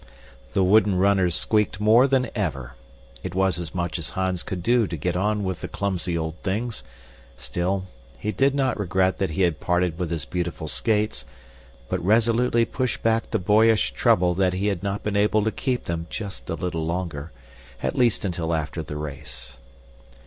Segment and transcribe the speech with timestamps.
[0.53, 2.73] The wooden runners squeaked more than ever.
[3.21, 6.37] It was as much as Hans could do to get on with the clumsy old
[6.41, 6.83] things;
[7.37, 7.85] still,
[8.17, 11.23] he did not regret that he had parted with his beautiful skates,
[11.87, 15.85] but resolutely pushed back the boyish trouble that he had not been able to keep
[15.85, 17.31] them just a little longer,
[17.83, 19.57] at least until after the race.